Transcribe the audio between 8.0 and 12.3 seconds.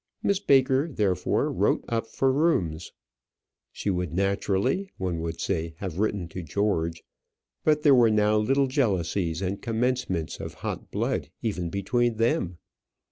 now little jealousies and commencements of hot blood even between